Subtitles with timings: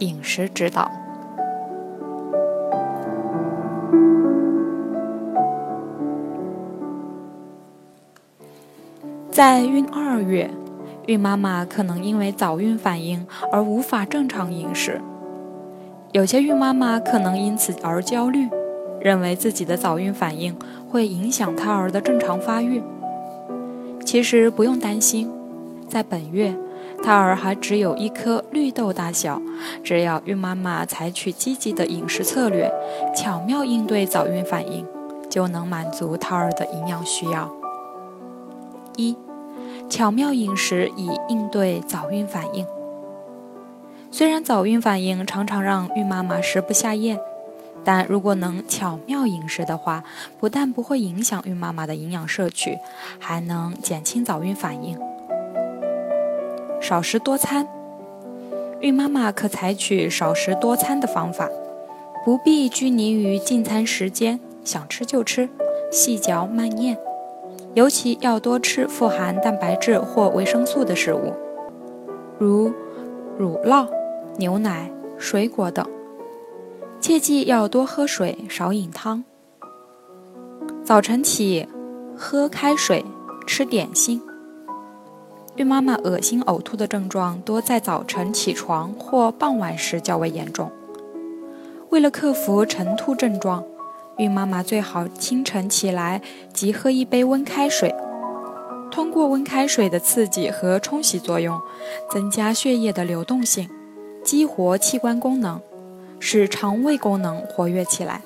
[0.00, 0.90] 饮食指导，
[9.30, 10.50] 在孕二月，
[11.06, 15.00] 孕妈妈可能因为早孕反应而无法正常饮食。
[16.12, 18.48] 有些孕妈妈可能因此而焦虑，
[19.00, 20.54] 认为自己的早孕反应
[20.90, 22.82] 会影响胎儿的正常发育。
[24.04, 25.30] 其实不用担心，
[25.88, 26.54] 在本月。
[27.02, 29.40] 胎儿还只有一颗绿豆大小，
[29.84, 32.72] 只要孕妈妈采取积极的饮食策略，
[33.14, 34.84] 巧妙应对早孕反应，
[35.30, 37.48] 就能满足胎儿的营养需要。
[38.96, 39.16] 一、
[39.88, 42.66] 巧妙饮食以应对早孕反应。
[44.10, 47.20] 虽然早孕反应常常让孕妈妈食不下咽，
[47.84, 50.02] 但如果能巧妙饮食的话，
[50.40, 52.78] 不但不会影响孕妈妈的营养摄取，
[53.20, 54.98] 还能减轻早孕反应。
[56.86, 57.66] 少食多餐，
[58.78, 61.50] 孕妈妈可采取少食多餐的方法，
[62.24, 65.48] 不必拘泥于进餐时间，想吃就吃，
[65.90, 66.96] 细嚼慢咽。
[67.74, 71.32] 尤其要多吃富含蛋白质或维生素的食物，
[72.38, 72.72] 如
[73.36, 73.88] 乳酪、
[74.36, 75.84] 牛奶、水果等。
[77.00, 79.24] 切记要多喝水，少饮汤。
[80.84, 81.66] 早晨起，
[82.16, 83.04] 喝开水，
[83.44, 84.22] 吃点心。
[85.56, 90.70] 孕妈妈恶心、呕吐的症状多在早晨起床或傍晚时较为严重。
[91.88, 93.64] 为了克服晨吐症状，
[94.18, 96.20] 孕妈妈最好清晨起来
[96.52, 97.94] 即喝一杯温开水，
[98.90, 101.58] 通过温开水的刺激和冲洗作用，
[102.10, 103.66] 增加血液的流动性，
[104.22, 105.58] 激活器官功能，
[106.20, 108.20] 使肠胃功能活跃起来。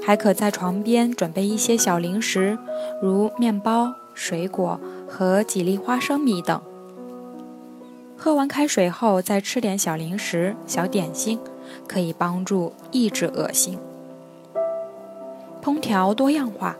[0.00, 2.56] 还可在床边准备一些小零食，
[3.02, 3.94] 如面包。
[4.12, 4.78] 水果
[5.10, 6.60] 和几粒花生米等。
[8.16, 11.40] 喝完开水后，再吃点小零食、小点心，
[11.88, 13.78] 可以帮助抑制恶心。
[15.62, 16.76] 烹调多样化，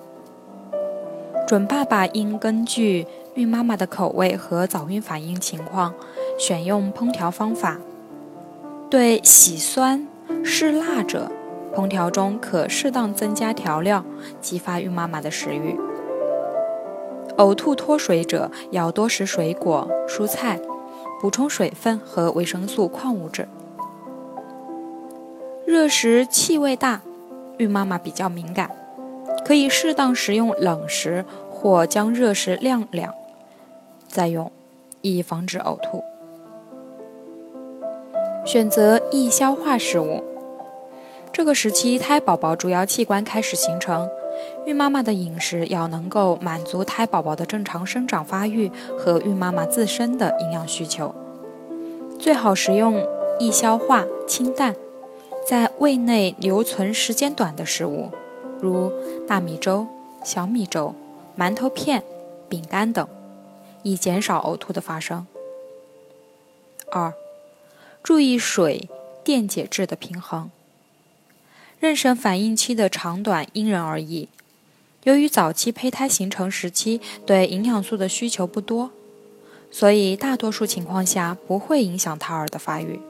[1.47, 5.95] 准爸爸应根据孕妈妈的口味和早孕反应情况，
[6.39, 7.79] 选用烹调方法。
[8.91, 10.07] 对喜酸、
[10.45, 11.31] 嗜辣者，
[11.75, 14.05] 烹调中可适当增加调料，
[14.41, 15.77] 激发孕妈妈的食欲。
[17.39, 20.61] 呕吐脱水者要多食水果、蔬菜，
[21.21, 23.49] 补充水分和维生素、矿物质。
[25.67, 27.01] 热食气味大，
[27.59, 28.71] 孕妈妈比较敏感，
[29.45, 33.15] 可以适当食用冷食或将热食晾凉
[34.09, 34.51] 再用，
[35.01, 36.03] 以防止呕吐。
[38.45, 40.25] 选择易消化食物。
[41.33, 44.09] 这个时期，胎宝宝主要器官开始形成。
[44.67, 51.15] 孕妈妈的饮食要能够满足胎宝宝的正常生长发育和孕妈妈自身的营养需求，
[52.19, 53.06] 最好食用
[53.39, 54.77] 易消化、清淡，
[55.47, 58.11] 在胃内留存时间短的食物，
[58.61, 58.93] 如
[59.27, 59.87] 大米粥、
[60.23, 60.95] 小米粥、
[61.39, 62.03] 馒头片、
[62.49, 63.09] 饼干等，
[63.83, 65.27] 以减少呕吐的发生。
[66.93, 67.15] 二、
[68.03, 68.89] 注意水
[69.25, 70.51] 电解质的平衡。
[71.81, 74.29] 妊娠反应期的长短因人而异，
[75.05, 78.91] 由于早期胚胎形成时期对营养素的需求不多，
[79.71, 83.01] 所以大多数情况下不会影响胎儿的发育。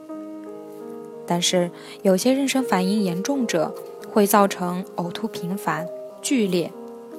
[1.27, 1.69] 但是
[2.01, 3.75] 有些妊娠反应严重者
[4.09, 5.85] 会造成呕吐频繁、
[6.21, 6.71] 剧烈、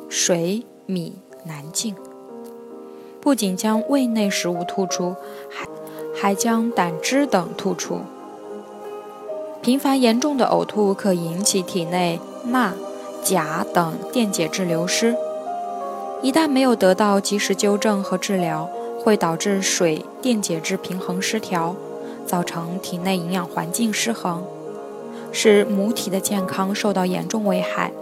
[0.09, 1.95] 水米难进，
[3.21, 5.15] 不仅将胃内食物吐出，
[5.51, 5.69] 还
[6.15, 8.01] 还将胆汁等吐出。
[9.63, 12.75] 频繁严重的呕吐可引起体内钠、
[13.23, 15.15] 钾等电解质流失，
[16.21, 18.69] 一旦没有得到及时纠正和治疗，
[19.01, 21.77] 会导致水电解质平衡失调，
[22.27, 24.43] 造成体内营养环境失衡，
[25.31, 27.93] 使母体的健康受到严重危害，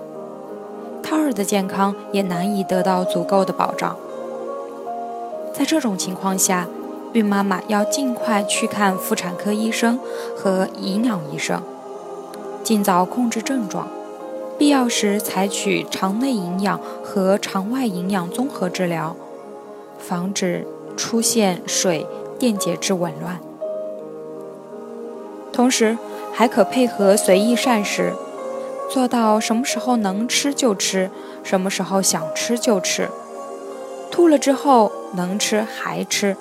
[1.02, 3.94] 胎儿的健康也难以得到足够的保障。
[5.52, 6.66] 在这种情况下，
[7.12, 9.98] 孕妈妈要尽快去看妇产科医生
[10.36, 11.60] 和营养医生，
[12.62, 13.88] 尽早控制症状，
[14.56, 19.16] 必要时采取肠内营养和肠外营养综合治疗，
[19.98, 20.64] 防止
[20.96, 22.06] 出现水
[22.38, 23.40] 电解质紊乱。
[25.52, 25.98] 同时
[26.32, 28.12] 还可配合随意膳食，
[28.88, 31.10] 做到什么时候能吃就吃，
[31.42, 33.08] 什么时候想吃就吃，
[34.12, 36.36] 吐了之后能吃还吃。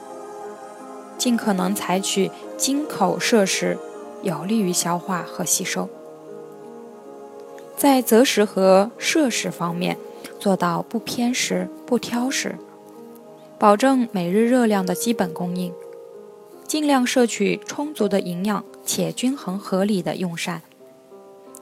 [1.20, 3.78] 尽可能采取经口摄食，
[4.24, 5.88] 有利于消化和吸收。
[7.78, 9.98] 在择食和摄食方面，
[10.40, 12.56] 做到不偏食、不挑食，
[13.60, 15.74] 保证每日热量的基本供应，
[16.66, 20.62] 尽量摄取充足的营养且均衡合理的用膳，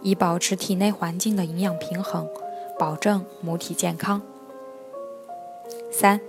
[0.01, 2.27] 以保持体内环境的营养平衡，
[2.77, 4.21] 保证母体健康。
[5.92, 6.21] 三，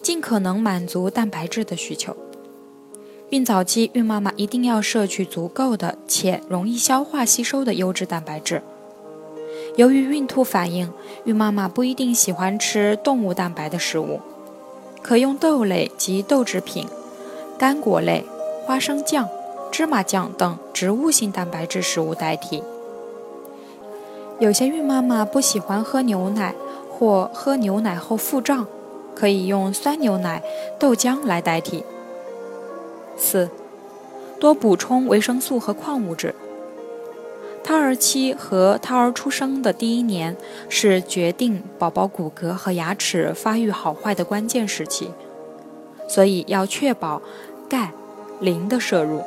[0.00, 2.16] 尽可能满足蛋白质的需求。
[3.34, 8.62] 孕早期，孕妈妈一定要摄取足够的且容易消化吸收的优质蛋白质。
[9.74, 10.88] 由于孕吐反应，
[11.24, 14.20] 孕妈妈不一定喜欢吃动物蛋白的食物，
[15.02, 16.86] 可用豆类及豆制品、
[17.58, 18.24] 干果类、
[18.64, 19.28] 花生酱、
[19.72, 22.62] 芝麻酱等植物性蛋白质食物代替。
[24.38, 26.54] 有些孕妈妈不喜欢喝牛奶
[26.88, 28.68] 或喝牛奶后腹胀，
[29.12, 30.40] 可以用酸牛奶、
[30.78, 31.84] 豆浆来代替。
[33.16, 33.48] 四，
[34.38, 36.34] 多补充维生素和矿物质。
[37.62, 40.36] 胎儿期和胎儿出生的第一年
[40.68, 45.10] 是决定宝宝骨骼和牙齿发育好坏的关键时期，
[46.06, 47.22] 所以要确保
[47.66, 47.92] 钙、
[48.38, 49.22] 磷的摄入。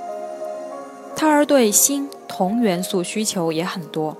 [1.15, 4.15] 胎儿对锌、铜元素需求也很多，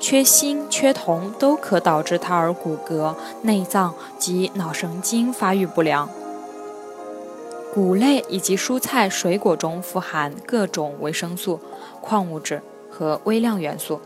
[0.00, 6.08] 缺锌、缺铜都可导致胎儿骨骼、内脏及脑神经发育不良。
[7.74, 11.58] 谷类以及蔬菜、水果中富含各种维生素、
[12.00, 14.00] 矿物质和微量元素，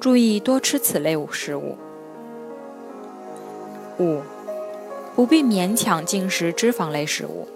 [0.00, 1.76] 注意多吃此类食物。
[3.98, 4.22] 五，
[5.14, 7.46] 不必勉强进食脂肪类食物。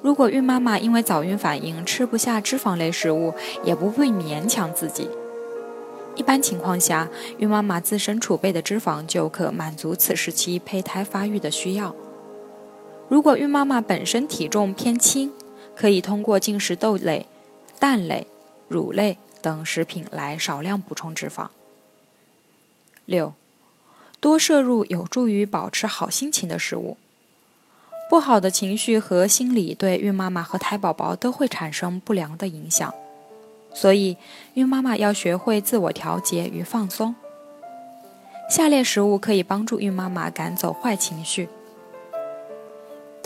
[0.00, 5.10] 如果孕妈妈因为早孕反应吃不下脂肪类食物，也不必勉强自己。
[6.14, 11.94] 一般情况下，孕妈妈自身储备的脂肪就可满足此时期胚胎发育的需要。
[13.08, 15.32] 如果孕妈妈本身体重偏轻，
[15.74, 17.26] 可以通过进食豆类、
[17.78, 18.26] 蛋类、
[18.68, 21.48] 乳类等食品来少量补充脂肪。
[23.06, 23.32] 六，
[24.20, 26.98] 多摄入有助于保持好心情的食物。
[28.10, 32.92] 不好的情绪和心理对孕妈妈和胎宝宝都会产生不良的影响，
[33.72, 34.18] 所以
[34.54, 37.14] 孕妈妈要学会自我调节与放松。
[38.50, 41.48] 下列食物可以帮助孕妈妈赶走坏情绪。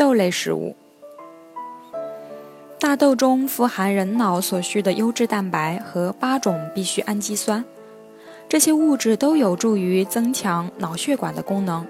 [0.03, 0.75] 豆类食物，
[2.81, 7.65] 大豆中富含人脑所需的优质蛋白和八种必需氨基酸，
[8.49, 11.87] 这些物质都有助于增强脑血管的功能，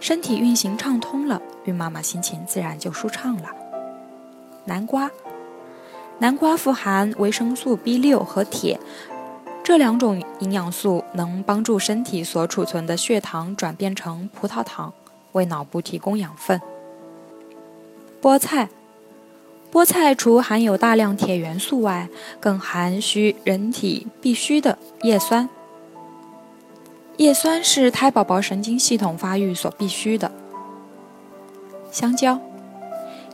[0.00, 3.44] 身体运行畅通了，孕妈妈心情自然就舒畅了。
[4.64, 5.08] 南瓜，
[6.18, 8.80] 南瓜富含维生素 B 六和铁，
[9.62, 14.92] 这两种营养素能帮助身体所储存的血糖转变成葡萄糖，
[15.30, 16.60] 为脑部提供养分。
[18.24, 18.70] 菠菜，
[19.70, 22.08] 菠菜除含有大量铁元素外，
[22.40, 25.46] 更含需人体必需的叶酸。
[27.18, 30.32] 叶酸是胎宝宝神经系统发育所必需的。
[31.90, 32.40] 香蕉，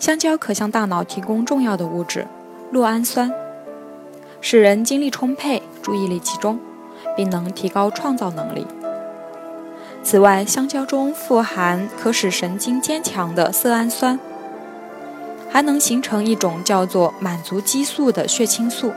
[0.01, 2.27] 香蕉可向大脑提供重要的物质
[2.73, 3.33] 酪氨酸，
[4.41, 6.59] 使人精力充沛、注意力集中，
[7.17, 8.67] 并能提高创造能力。
[10.03, 14.19] 此外，香蕉中富含可使神经坚强的色氨酸。
[15.51, 18.93] 还能形成一种叫做满足激素的血清素，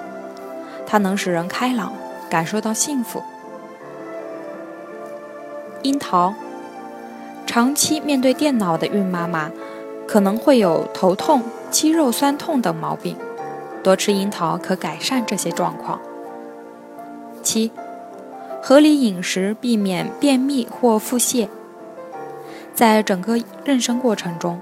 [0.86, 1.92] 它能使人开朗，
[2.30, 3.24] 感受到幸福。
[5.82, 6.36] 樱桃，
[7.48, 9.52] 长期面对电脑的孕妈妈
[10.08, 11.42] 可能会有头痛、
[11.72, 13.18] 肌肉酸痛等毛病，
[13.82, 16.00] 多吃樱桃可改善这些状况。
[17.42, 17.72] 七，
[18.62, 21.48] 合理饮食，避免便秘或腹泻。
[22.76, 24.62] 在整个妊娠过程中。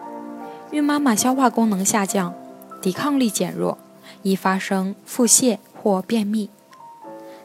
[0.71, 2.33] 孕妈妈消化功能下降，
[2.81, 3.77] 抵抗力减弱，
[4.23, 6.49] 易发生腹泻或便秘。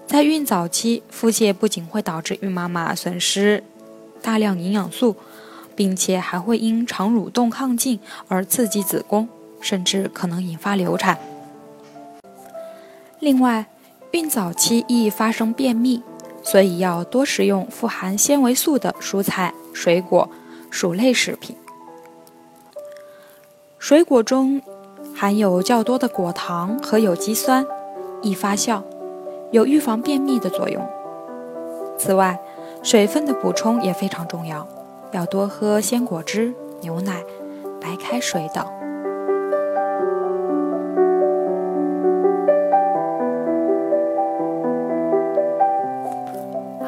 [0.07, 3.65] 在孕早期，腹泻不仅会导致孕妈妈损失
[4.23, 5.17] 大量营养素，
[5.75, 9.29] 并且还会因肠蠕动亢进而刺激子宫，
[9.61, 11.19] 甚至可能引发流产。
[13.19, 13.67] 另外，
[14.13, 16.01] 孕早期易发生便秘，
[16.45, 20.31] 所以要多食用富含纤维素的蔬菜、水果、
[20.71, 21.57] 薯类食品。
[23.79, 24.63] 水果中
[25.15, 27.65] 含有较多的果糖和有机酸
[28.23, 28.83] 易发酵
[29.53, 30.85] 有预防便秘的作用。
[31.99, 32.39] 此外
[32.83, 34.67] 水分的补充也非常重要
[35.13, 37.23] 要多喝鲜果汁牛奶
[37.81, 38.65] 白开水等。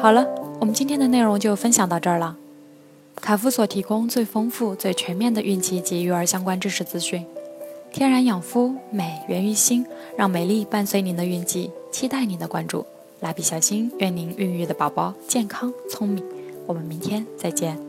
[0.01, 0.25] 好了
[0.59, 2.37] 我们今天的内容就分享到这儿了。
[3.21, 7.25] 卡夫所提供最丰富、最全面的孕期及育儿相关知识资讯。
[7.91, 9.85] 天然养肤，美源于心，
[10.17, 12.85] 让美丽伴随您的孕期，期待您的关注。
[13.19, 16.23] 蜡笔小新，愿您孕育的宝宝健康聪明。
[16.65, 17.88] 我们明天再见。